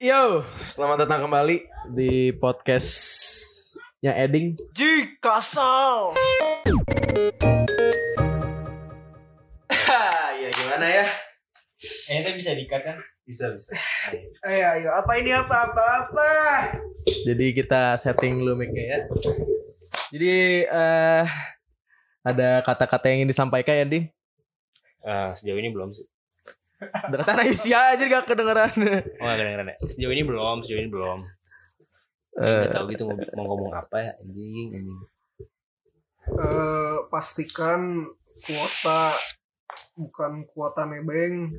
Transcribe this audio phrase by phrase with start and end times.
[0.00, 1.60] Yo, selamat datang kembali
[1.92, 4.56] di podcastnya Eding.
[4.72, 6.16] Jikasal.
[10.40, 11.04] ya gimana ya?
[11.84, 12.96] Eh, itu bisa dikat kan?
[13.28, 13.76] Bisa bisa.
[14.48, 14.88] Ayo, ayo.
[15.04, 16.28] Apa ini apa apa apa?
[17.28, 19.04] Jadi kita setting dulu mic ya.
[20.16, 21.28] Jadi eh
[22.24, 24.08] ada kata-kata yang ingin disampaikan ya, Ding?
[25.04, 26.08] Eh, sejauh ini belum sih.
[26.80, 28.72] Ada kata Aisyah aja gak kedengeran.
[29.20, 29.76] Oh, gak kedengeran ya?
[29.84, 31.18] Sejauh ini belum, sejauh ini belum.
[32.40, 35.00] Eh, Gak tahu gitu mau, mau ngomong apa ya anjing anjing.
[36.30, 38.06] Eh, pastikan
[38.40, 39.12] kuota
[39.98, 41.52] bukan kuota nebeng,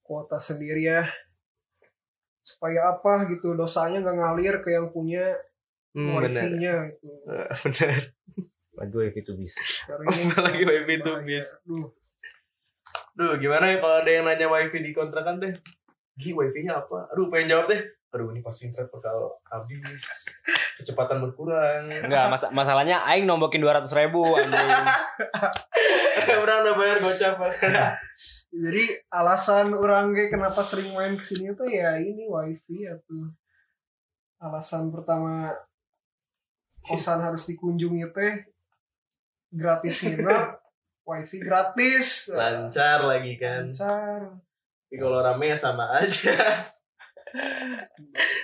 [0.00, 1.04] kuota sendiri ya.
[2.46, 5.34] Supaya apa gitu dosanya nggak ngalir ke yang punya
[5.92, 6.42] hmm, bener.
[6.46, 7.10] wifi-nya gitu.
[7.26, 8.00] Eh, bener.
[8.76, 9.60] Waduh, itu bisa.
[9.90, 11.46] Apalagi wifi tuh bis.
[13.16, 15.56] Duh, gimana ya kalau ada yang nanya wifi di kontrakan teh?
[16.20, 17.08] Gi, wifi-nya apa?
[17.16, 17.80] Aduh, pengen jawab teh.
[18.12, 20.36] Aduh, ini pasti internet bakal habis.
[20.76, 21.88] Kecepatan berkurang.
[21.88, 24.84] Enggak, mas masalahnya aing nombokin 200 ribu anjing.
[26.44, 27.40] Orang udah bayar gocap.
[28.64, 33.32] Jadi alasan orang kayak kenapa sering main ke sini tuh ya ini wifi atau
[34.40, 35.52] alasan pertama
[36.84, 38.32] kosan harus dikunjungi teh
[39.52, 40.46] gratis nginep
[41.06, 43.70] wifi gratis Lancar lagi kan.
[43.70, 44.42] lancar
[44.82, 46.34] Tapi kalau rame ya sama aja.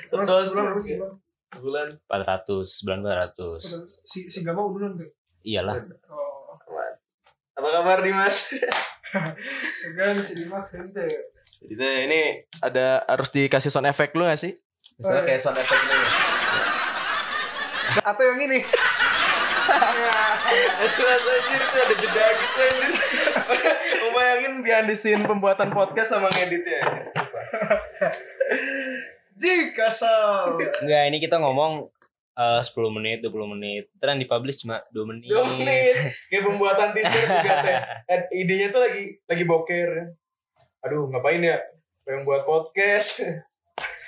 [0.08, 1.14] terus sebulan berapa sih Bang?
[1.52, 4.02] Sebulan 400, sebulan 400.
[4.02, 5.10] si si Gama udah nggak
[5.42, 5.76] Iyalah.
[6.08, 6.56] oh
[7.52, 8.56] Apa kabar Dimas?
[9.78, 11.04] segan si Dimas ente
[11.60, 12.20] Jadi teh ini
[12.58, 14.56] ada harus dikasih sound effect lu gak sih?
[14.96, 15.98] Misalnya Oh, kayak sound effect ini.
[18.02, 18.58] atau yang ini
[19.70, 20.18] ya
[20.82, 22.92] Anjir anjir itu ada jeda gitu anjir.
[24.02, 26.80] Membayangin behind the scene pembuatan podcast sama ngeditnya.
[29.38, 31.88] jika sal Enggak, ini kita ngomong
[32.32, 33.84] eh 10 menit, 20 menit.
[34.00, 35.28] Terus dipublish cuma 2 menit.
[35.28, 35.94] Dua menit.
[36.32, 37.78] Kayak pembuatan teaser juga teh.
[38.12, 39.88] Eh, idenya tuh lagi lagi boker.
[39.88, 40.04] ya.
[40.88, 41.60] Aduh, ngapain ya?
[42.02, 43.22] Pengen buat podcast.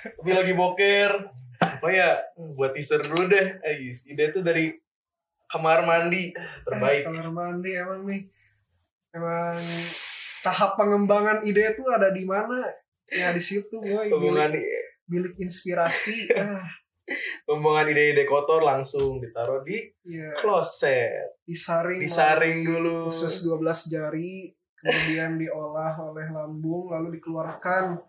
[0.03, 1.31] Tapi lagi boker.
[1.61, 2.21] Apa ya?
[2.35, 3.61] Buat teaser dulu deh.
[3.63, 4.73] Eh, ide tuh dari
[5.51, 6.33] kamar mandi
[6.65, 7.03] terbaik.
[7.09, 8.21] kamar mandi emang nih
[9.13, 9.55] emang
[10.45, 12.65] tahap pengembangan ide itu ada di mana
[13.09, 14.65] ya di situ boy Pembuangan bilik,
[15.05, 16.65] bilik inspirasi ah
[17.45, 19.77] pembuangan ide-ide kotor langsung ditaruh di
[20.09, 21.37] ya kloset.
[21.45, 23.13] disaring Disaring dulu.
[23.13, 24.49] khusus 12 jari
[24.81, 28.01] kemudian diolah oleh lambung lalu dikeluarkan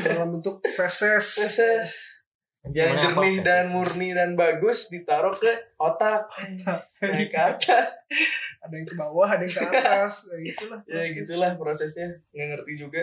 [0.00, 2.23] dalam bentuk feses Feses.
[2.64, 3.44] Yang jernih apa?
[3.44, 6.32] dan murni dan bagus ditaruh ke otak.
[7.04, 8.08] Naik ke atas.
[8.64, 12.72] ada yang ke bawah ada yang ke atas ya itulah ya gitulah prosesnya nggak ngerti
[12.80, 13.02] juga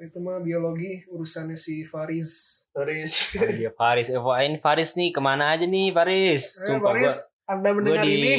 [0.00, 5.54] itu mah biologi urusannya si Faris Toris Dia Faris, eh ini Faris nih ke mana
[5.54, 6.56] aja nih Faris?
[6.56, 7.16] eh, Sumpah gua, Faris
[7.46, 8.34] anda gua mendengar di ini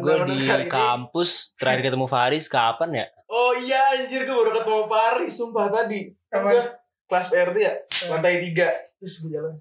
[0.00, 0.38] gua di
[0.70, 3.06] kampus terakhir ketemu Faris kapan ya?
[3.28, 6.00] oh iya anjir gue baru ketemu Paris sumpah tadi
[6.30, 6.50] Kapan?
[6.56, 6.62] gue
[7.10, 7.74] kelas PRT ya
[8.08, 9.58] lantai tiga terus gue jalan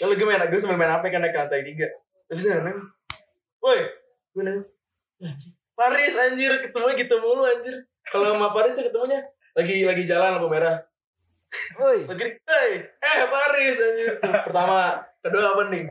[0.00, 1.86] lalu gue main gue sambil main HP kan naik ke lantai tiga
[2.24, 2.80] terus saya nanya
[3.60, 3.80] woi
[4.32, 4.62] gue nanya
[5.20, 7.76] anjir Paris anjir ketemu gitu mulu anjir
[8.08, 9.20] kalau sama Paris ya ketemunya
[9.52, 10.80] lagi lagi jalan lampu merah
[11.78, 12.02] Woi.
[12.02, 15.86] Lagi, hey, eh Paris anjir pertama kedua apa nih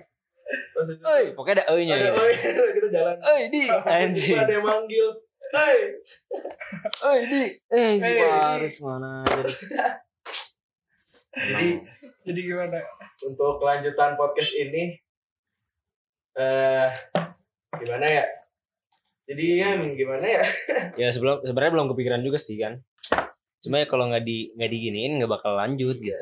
[0.84, 2.14] Oi, pokoknya ada E-nya ada ya.
[2.20, 4.36] iya, kita jalan Oi, di anjing.
[4.36, 5.08] ada yang manggil
[5.56, 5.78] hey
[7.08, 7.44] Oi, di.
[7.72, 8.20] Eh, Hey.
[8.20, 9.24] Faris mana.
[11.34, 11.70] jadi
[12.24, 12.80] jadi gimana
[13.26, 14.94] untuk kelanjutan podcast ini
[16.34, 16.90] eh
[17.82, 18.26] gimana ya
[19.24, 20.44] jadi kan gimana ya
[21.02, 22.84] ya sebelum sebenarnya belum kepikiran juga sih kan.
[23.64, 26.20] Cuma ya kalau nggak di nggak diginiin nggak bakal lanjut gitu.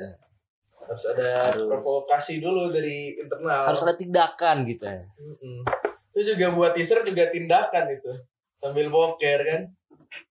[0.91, 1.71] harus ada Harus.
[1.71, 4.85] provokasi dulu dari internal Harus ada tindakan gitu.
[4.85, 5.63] Mm-mm.
[6.11, 8.11] itu juga buat teaser juga tindakan itu
[8.59, 9.61] sambil boker kan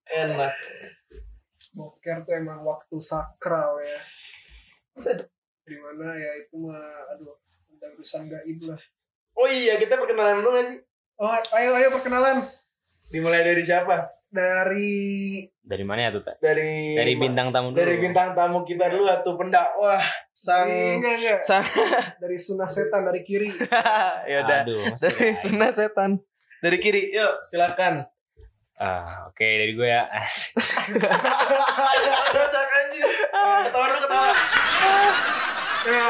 [0.05, 0.53] enak
[1.73, 3.97] boker tuh emang waktu sakral ya
[5.61, 6.79] di mana ya itu mah
[7.09, 7.31] aduh
[7.71, 8.79] ada urusan gaib lah.
[9.33, 10.77] Oh iya kita perkenalan dulu gak sih?
[11.17, 12.43] Oh ayo ayo perkenalan.
[13.07, 14.07] Dimulai dari siapa?
[14.31, 16.39] Dari Dari mana ya tuh, Tak?
[16.39, 17.77] dari Dari bintang tamu dulu.
[17.77, 19.99] dari bintang tamu kita dulu atau pendakwah
[20.31, 21.63] sang enggak enggak sang
[22.23, 23.47] dari sunah setan dari kiri.
[24.31, 24.61] Ya udah.
[24.97, 26.19] Dari sunnah setan.
[26.59, 28.07] Dari kiri yuk silakan
[28.77, 30.07] Ah, oke dari gue ya.
[32.31, 33.09] kocak anjir
[33.61, 34.29] ketawa dulu ketawa
[35.81, 36.05] ya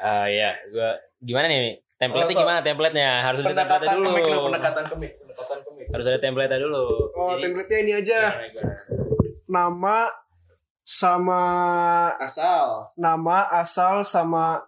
[0.00, 0.90] Ah, ya, gue
[1.20, 1.78] gimana nih?
[1.94, 3.10] Template-nya gimana template-nya?
[3.22, 4.06] Harus ada template dulu.
[4.10, 6.84] kemik dulu pendekatan kemik pendekatan kemik Harus ada template dulu.
[7.12, 8.20] oh Jadi, template-nya ini aja
[9.46, 10.10] nama
[10.82, 11.42] sama
[12.18, 12.90] Asal.
[12.96, 14.66] nama asal sama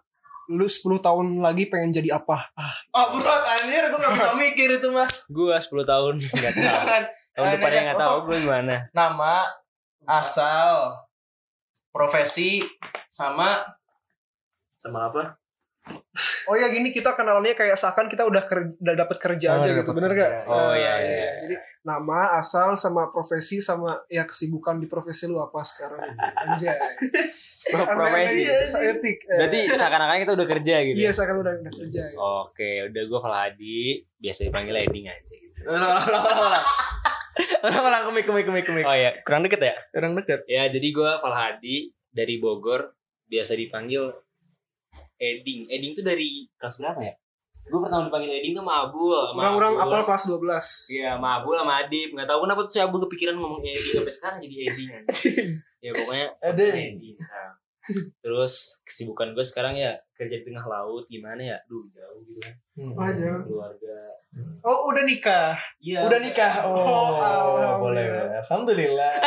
[0.51, 4.69] lu 10 tahun lagi pengen jadi apa ah, Oh berat anjir, gue gak bisa mikir
[4.77, 5.09] itu mah.
[5.29, 6.85] Gua 10 tahun nggak tahu.
[7.35, 8.75] Tahun depannya nanya, nggak tahu gue gimana.
[8.95, 9.35] Nama,
[10.07, 10.95] asal,
[11.91, 12.63] profesi,
[13.11, 13.75] sama
[14.79, 15.23] sama apa?
[16.45, 19.69] Oh ya gini kita kenalannya kayak seakan kita udah ker- udah dapat kerja Oh, aja
[19.73, 21.31] gitu bener gak Oh, Nah, iya, iya.
[21.41, 26.73] jadi nama asal sama profesi sama ya kesibukan di profesi lu apa sekarang anjay
[27.65, 28.45] Profesi.
[28.85, 30.97] etik Eh, Berarti seakan-akan kita udah kerja gitu.
[30.97, 32.15] iya seakan udah udah kerja ya.
[32.15, 33.77] Oke, udah gue kalau Hadi
[34.15, 35.57] biasa dipanggil Eding aja gitu.
[37.65, 38.85] Ulang, ulang, kemik, kemik, kemik, kemik.
[38.85, 39.73] Oh ya, kurang deket ya?
[39.91, 40.45] Orang deket.
[40.45, 41.75] Ya, jadi gue Falhadi
[42.07, 42.93] dari Bogor
[43.25, 44.13] biasa dipanggil
[45.15, 45.67] Eding.
[45.67, 47.13] Eding tuh dari kelas berapa ya?
[47.65, 49.09] Gue pertama dipanggil Eding tuh sama Abul.
[49.25, 52.07] sama orang-orang apal kelas 12 Iya, sama Abul sama Adip.
[52.13, 55.05] Gak tau kenapa tuh si Abul kepikiran ngomong Eding sampai sekarang jadi Eding aja.
[55.85, 56.73] ya pokoknya Eding.
[56.95, 57.53] Eding sekarang.
[58.17, 61.57] Terus kesibukan gue sekarang ya kerja di tengah laut gimana ya?
[61.65, 62.53] Duh jauh gitu kan.
[63.07, 63.97] aja Keluarga.
[64.61, 66.01] oh udah nikah Iya.
[66.05, 66.65] Udah nikah.
[66.65, 68.41] Oh, Oh, boleh, boleh.
[68.41, 69.11] Alhamdulillah.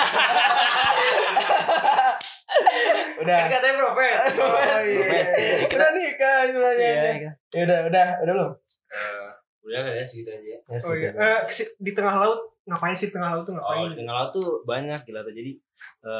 [3.18, 3.38] Kan udah.
[3.50, 4.20] katanya profes.
[4.38, 4.96] Oh, iya.
[4.96, 5.44] Profesi.
[5.68, 7.10] Udah nikah itu nanya Iya, aja.
[7.12, 7.30] iya.
[7.50, 8.50] Ya udah, udah, udah belum?
[8.88, 9.28] Eh,
[9.62, 10.48] udah kali ya segitu aja.
[10.60, 11.10] Ya, oh iya.
[11.12, 14.14] Eh, kesi- di tengah laut ngapain sih di tengah laut tuh Oh, ngapain di tengah
[14.14, 15.32] laut tuh banyak gila tuh.
[15.32, 15.50] Jadi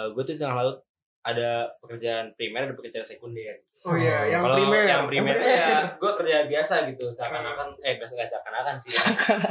[0.08, 0.76] gue tuh di tengah laut
[1.20, 3.60] ada pekerjaan primer ada pekerjaan sekunder.
[3.80, 5.54] oh iya yang Kalau primer yang primer Yang primer.
[5.54, 8.90] ya gue kerja biasa gitu seakan-akan eh gak nggak seakan-akan sih.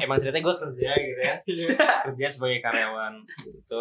[0.02, 1.34] Emang ceritanya gue kerja gitu ya.
[2.06, 3.80] kerja sebagai karyawan gitu.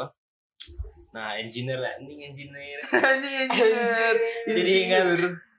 [1.16, 2.76] Nah, engineer lah, ini engineer.
[2.92, 3.48] Anjir.
[4.44, 5.04] Jadi ingat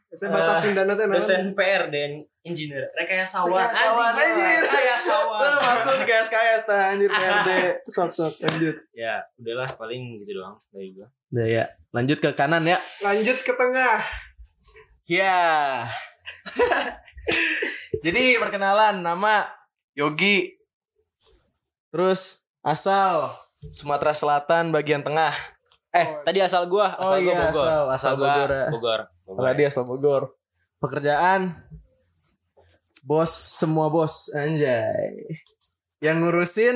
[0.07, 1.12] itu bahasa Eh, Sunda teh naon?
[1.12, 4.62] dosen PR dan engineer rekayasawan Rekayasawan, anjir.
[4.63, 7.50] rekayasawan Mantul kayak KS tah anjir PRD.
[7.92, 8.77] Sok sok lanjut.
[8.94, 12.80] ya udahlah paling gitu doang dari gua Udah ya, lanjut ke kanan ya.
[13.01, 14.00] lanjut ke tengah
[15.04, 15.81] Ya.
[17.98, 19.48] Jadi perkenalan nama
[19.94, 20.56] Yogi.
[21.89, 23.31] Terus asal
[23.68, 25.33] Sumatera Selatan bagian tengah.
[25.89, 26.21] eh Oh.
[26.21, 28.65] tadi asal gua asal Oh gua iya, Bogor asal- asal gua Bogor ya.
[28.69, 30.24] Bogor Kalau dia asal Bogor.
[30.77, 31.42] Pekerjaan
[33.01, 35.42] bos semua bos anjay.
[35.98, 36.75] Yang ngurusin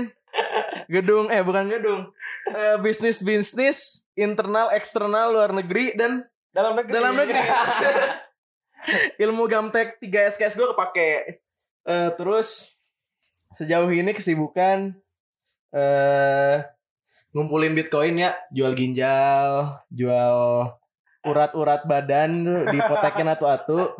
[0.87, 2.01] gedung eh bukan gedung.
[2.49, 3.77] Eh, bisnis bisnis
[4.13, 7.39] internal eksternal luar negeri dan dalam negeri dalam negeri.
[9.21, 11.11] Ilmu Gamtek 3 SKS gue kepake.
[11.83, 12.73] Eh, terus
[13.53, 14.95] sejauh ini kesibukan
[15.71, 16.55] eh
[17.31, 20.67] ngumpulin Bitcoin ya, jual ginjal, jual
[21.23, 23.95] urat-urat badan dipotekin atu-atu.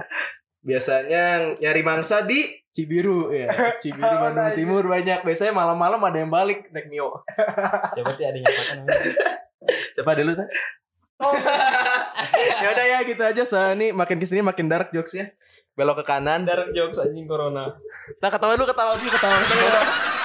[0.61, 3.75] Biasanya nyari mangsa di Cibiru ya.
[3.75, 4.53] Cibiru Oh, Bandung.
[4.53, 5.25] Timur banyak.
[5.25, 7.23] Biasanya malam-malam ada yang balik naik Mio.
[7.91, 8.95] siapa sih ada yang namanya
[9.91, 10.47] Siapa dulu tuh?
[12.63, 15.29] ya udah ya gitu aja so ini makin ke sini makin dark jokesnya
[15.77, 17.77] belok ke kanan dark jokes anjing corona
[18.17, 19.61] nah ketawa dulu ketawa dulu ketawa dulu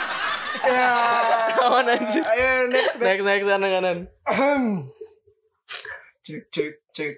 [0.65, 0.91] ya.
[1.59, 2.23] Kawan anjir.
[2.25, 3.25] Ayo next next.
[3.25, 3.99] Next next kanan kanan.
[6.25, 7.15] Cek cek cek.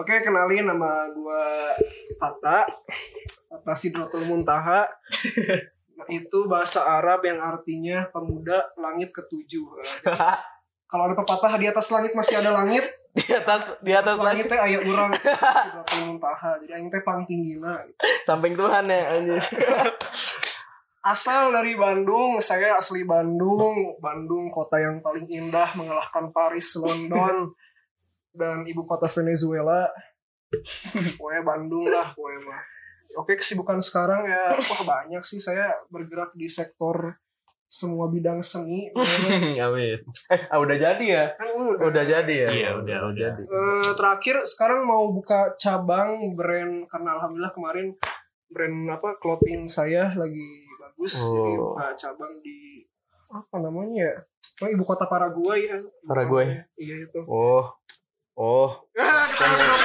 [0.00, 1.44] Oke kenalin nama gua
[2.18, 2.66] Fata.
[3.48, 4.88] Fata Sidratul Muntaha.
[6.08, 9.66] Itu bahasa Arab yang artinya pemuda langit ketujuh.
[9.82, 10.40] Jadi,
[10.88, 12.86] kalau ada pepatah di atas langit masih ada langit.
[13.12, 16.56] Di atas di atas atas langit teh aya urang Sidratul Muntaha.
[16.62, 17.82] Jadi aing teh pangtinggina
[18.28, 19.40] samping Tuhan ya anjir
[21.08, 23.96] Asal dari Bandung, saya asli Bandung.
[23.96, 27.48] Bandung kota yang paling indah mengalahkan Paris, London,
[28.36, 29.88] dan ibu kota Venezuela.
[31.16, 32.60] Pokoknya Bandung lah, pokoknya mah.
[33.16, 37.16] Oke, kesibukan sekarang ya, wah banyak sih saya bergerak di sektor
[37.64, 38.88] semua bidang seni.
[39.64, 40.00] amin
[40.32, 41.84] eh ah, udah jadi ya Kan udah.
[41.88, 43.16] udah jadi ya Iya, udah, udah.
[43.16, 47.92] jadi Eh, terakhir sekarang mau buka cabang brand karena alhamdulillah kemarin
[48.48, 50.67] brand apa clothing saya lagi
[50.98, 51.78] bagus jadi Oh.
[51.78, 52.82] buka cabang di
[53.28, 54.14] apa namanya ya
[54.58, 56.58] oh, ibu kota Paraguay ya Paraguay.
[56.74, 57.70] iya itu oh
[58.34, 59.82] oh Ah, ketawa dong.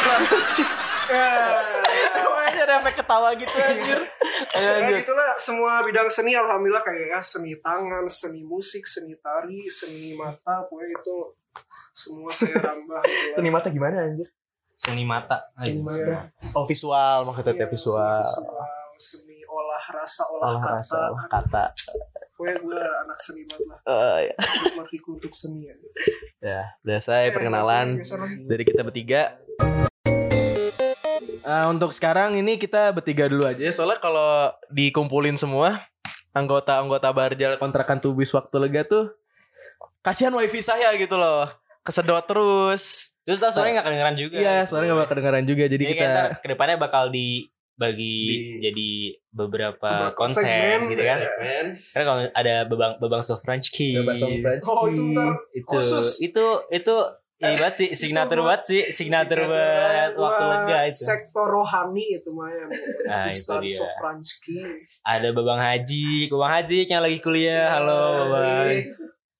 [1.12, 1.82] Ah.
[2.44, 4.00] Kayaknya ada efek ketawa gitu anjir
[4.54, 9.66] Ayo, Ya gitulah semua bidang seni alhamdulillah kayak ya seni tangan, seni musik, seni tari,
[9.66, 11.18] seni mata, pokoknya itu
[11.92, 13.34] semua saya rambah gitu.
[13.36, 14.26] seni mata gimana anjir
[14.76, 16.30] seni mata Seni mata.
[16.52, 18.66] oh visual maksudnya Iya, visual Seni visual,
[18.98, 19.33] seni
[19.84, 20.76] olah rasa, olah, olah kata.
[20.80, 21.64] rasa olah kata
[22.34, 23.80] Pokoknya gue anak seni banget lah.
[23.86, 24.34] Eh, ya.
[24.42, 25.76] Hidup matiku untuk seni ya.
[26.42, 28.44] ya udah saya perkenalan Geser lagi.
[28.50, 29.22] dari kita bertiga.
[31.44, 35.84] Eh, untuk sekarang ini kita bertiga dulu aja soalnya kalau dikumpulin semua
[36.34, 39.14] anggota-anggota Barjal kontrakan tubis waktu lega tuh
[40.02, 41.46] kasihan wifi saya gitu loh
[41.84, 43.14] kesedot terus.
[43.28, 44.36] Terus tau suaranya gak kedengeran juga.
[44.40, 45.64] Iya, suara gak bakal kedengeran juga.
[45.68, 47.12] Jadi, Jadi kita ke depannya bakal
[47.74, 48.90] dibagi Di- jadi
[49.30, 51.20] beberapa konten segmen, gitu kan.
[51.20, 53.98] segmen Karena kalau ada babang babang Sofranski.
[53.98, 54.66] Gak bahasa French.
[54.66, 56.22] Oh itu ntar itu Khusus.
[56.22, 56.96] itu itu
[57.36, 61.02] ini banget sih signature banget sih signature banget waktu buat lega itu.
[61.02, 62.66] sektor rohani itu mah ya.
[63.04, 63.76] Nah, itu dia.
[63.76, 64.58] Sofranski.
[65.02, 67.74] Ada babang Haji, babang Haji yang lagi kuliah.
[67.74, 68.70] Halo babang.
[68.70, 68.80] Jadi,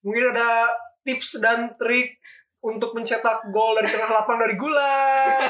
[0.04, 0.68] Mungkin ada
[1.06, 2.20] tips dan trik
[2.64, 4.96] untuk mencetak gol dari tengah lapang dari gula.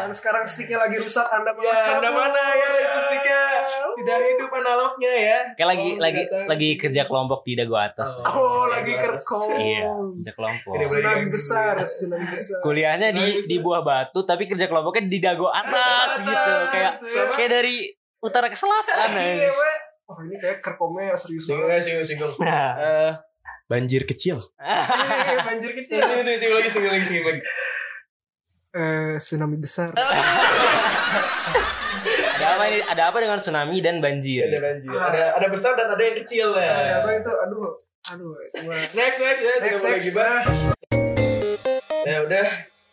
[0.00, 3.42] Dan sekarang sticknya lagi rusak, Anda malah Ya, anda mana ya itu sticknya
[3.96, 5.38] tidak hidup analognya ya.
[5.54, 8.08] Kayak lagi Oh, lagi datang lagi kerja kelompok di dago atas.
[8.18, 8.24] Oh.
[8.30, 9.48] Oh, lagi kerkong.
[9.56, 9.88] Iya,
[10.20, 10.72] kerja kelompok.
[10.78, 12.58] Tsunami besar, tsunami besar.
[12.60, 16.52] Kuliahnya di di buah batu tapi kerja kelompoknya di dago atas Atas, gitu.
[16.70, 17.32] Kayak sama.
[17.36, 17.74] kayak dari
[18.20, 19.08] utara ke selatan.
[19.16, 19.50] Iya, ya.
[19.50, 19.70] we.
[20.04, 21.80] Oh, ini kayak kerkomnya serius Singgung banget.
[21.80, 22.32] singgung singgung.
[22.42, 22.74] Nah.
[22.74, 23.10] Eh,
[23.70, 24.42] banjir kecil.
[24.58, 26.02] Eh, banjir kecil.
[26.02, 27.42] Singgung singgung singgung lagi singgung lagi singgung lagi.
[28.74, 29.94] Eh, tsunami besar.
[32.34, 32.82] ada apa ini?
[32.82, 34.50] Ada apa dengan tsunami dan banjir?
[34.50, 34.90] Ada banjir.
[34.90, 36.98] Ada ada besar dan ada yang kecil Ada ya.
[36.98, 37.30] apa itu?
[37.30, 37.78] Aduh,
[38.10, 38.74] aduh, itu mah.
[38.98, 40.06] Next next ya, Next, next.
[42.00, 42.46] Ya udah,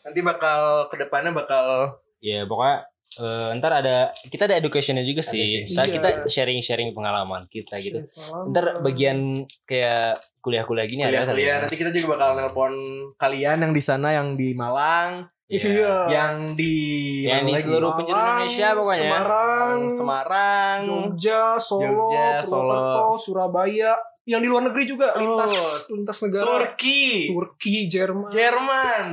[0.06, 3.96] nanti bakal ke depannya bakal Ya pokoknya eh, ntar ada
[4.26, 5.64] kita ada educationnya juga sih.
[5.64, 5.94] Ada Ntar Iya.
[5.94, 8.04] kita sharing-sharing pengalaman kita gitu.
[8.04, 8.46] Pengalaman.
[8.50, 9.18] Ntar bagian
[9.64, 11.48] kayak kuliah-kuliah gini ada kali kuliah-kuliah.
[11.50, 11.64] ya.
[11.64, 12.74] Nanti kita juga bakal nelpon
[13.16, 16.08] kalian yang di sana yang di Malang, Iya.
[16.08, 16.76] yang di
[17.24, 17.64] Yang mana di lagi?
[17.64, 19.00] seluruh penjuru Malang, Indonesia pokoknya.
[19.02, 20.80] Semarang, Semarang.
[20.84, 23.94] Jogja, Solo, Jogja, Purwokerto, Surabaya,
[24.28, 26.44] yang di luar negeri juga lintas lintas negara.
[26.46, 29.06] Turki, Turki, Jerman, Jerman,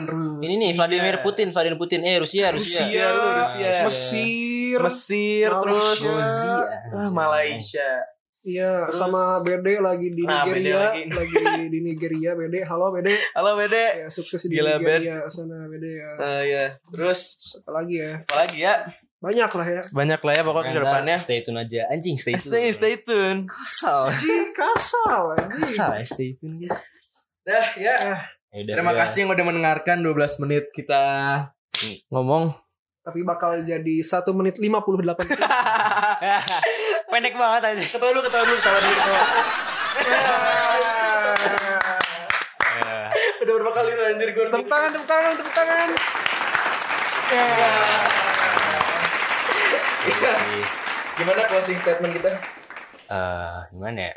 [0.43, 2.03] Ini nih Vladimir Putin, Vladimir Putin.
[2.03, 2.83] Eh Rusia, Rusia.
[2.83, 3.71] Rusia, lu, Rusia.
[3.87, 6.19] Mesir, Mesir, terus Malaysia.
[6.93, 7.91] ah, Malaysia.
[8.45, 11.09] Iya, Terus- sama BD lagi di Nah, Nigeria, lagi.
[11.17, 11.65] lagi.
[11.71, 12.61] di Nigeria, BD.
[12.61, 13.09] Halo BD.
[13.33, 14.05] Halo Bede.
[14.05, 16.11] Ya, sukses di Gila, Nigeria sana BD ya.
[16.21, 16.65] Eh, ya.
[16.93, 18.11] Terus Apa lagi ya?
[18.21, 18.75] apa lagi ya?
[19.25, 19.83] Banyak lah ya.
[19.89, 21.17] Banyak lah ya pokoknya ke depannya.
[21.17, 21.89] Stay tune aja.
[21.89, 22.45] Anjing stay tune.
[22.45, 23.49] Stay stay tune.
[23.49, 24.13] Kasal.
[24.21, 25.65] Ji, kasal anjing.
[25.65, 26.77] Kasal ya stay tune gitu.
[27.49, 27.97] Dah ya.
[28.53, 29.01] Ya udah, Terima udah.
[29.09, 31.03] kasih yang udah mendengarkan 12 menit kita
[32.13, 32.53] ngomong.
[33.01, 35.41] Tapi bakal jadi 1 menit 58 detik.
[37.13, 37.85] Pendek banget aja.
[37.97, 38.95] Ketawa dulu, ketawa dulu, ketawa dulu.
[38.95, 40.53] Ketawa.
[42.77, 42.97] Ya.
[43.41, 44.45] Udah berapa kali tuh anjir gue.
[44.53, 45.89] tepuk tangan, tepuk tangan, tepuk tangan.
[47.33, 48.24] Ya.
[51.19, 52.31] Gimana closing statement kita?
[53.07, 54.15] eh, gimana ya?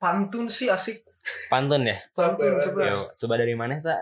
[0.00, 1.04] Pantun sih asik.
[1.52, 2.00] Pantun ya.
[2.10, 2.80] Pantun coba.
[2.88, 4.00] Yo, coba dari mana tak?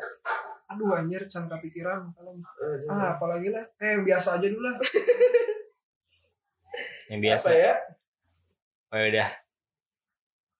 [0.68, 2.12] Aduh anjir, can kepikiran.
[2.12, 3.64] Kalau Eh, ah, apalagi lah.
[3.80, 4.76] Eh, yang biasa aja dulu lah.
[7.08, 7.46] Yang biasa.
[7.48, 7.74] Apa ya?
[8.92, 9.28] Oh udah.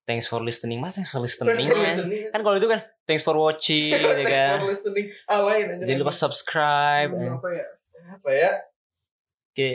[0.03, 1.53] Thanks for listening mas, thanks for listening.
[1.61, 1.85] Thanks for man.
[1.85, 2.23] listening.
[2.33, 4.57] Kan kalau itu kan thanks for watching, ya Thanks kan.
[4.57, 5.07] for listening.
[5.29, 5.85] Ah lain aja.
[5.85, 7.13] Jangan lupa subscribe.
[7.13, 7.67] Apa ya?
[8.19, 8.51] Apa ya?
[9.55, 9.71] Oke.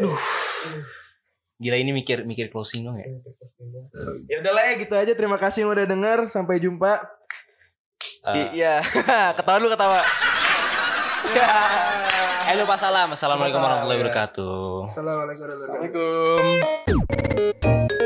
[0.00, 0.16] Aduh.
[1.58, 3.06] Gila ini mikir mikir closing dong ya.
[4.30, 5.12] Ya udahlah ya gitu aja.
[5.12, 6.18] Terima kasih yang udah denger.
[6.32, 6.96] Sampai jumpa.
[8.32, 8.80] Eh, Iya.
[9.36, 10.00] ketawa dulu ketawa.
[11.34, 11.48] Ya.
[12.48, 13.12] eh lupa salam.
[13.12, 14.88] Assalamualaikum warahmatullahi wabarakatuh.
[14.88, 16.40] Assalamualaikum warahmatullahi wabarakatuh.
[16.40, 17.97] Assalamualaikum.